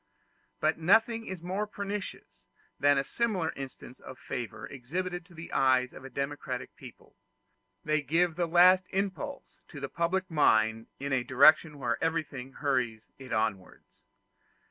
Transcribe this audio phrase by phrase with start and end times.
[0.59, 2.47] But nothing is more pernicious
[2.79, 7.15] than similar instances of favor exhibited to the eyes of a democratic people:
[7.85, 13.11] they give the last impulse to the public mind in a direction where everything hurries
[13.19, 14.01] it onwards.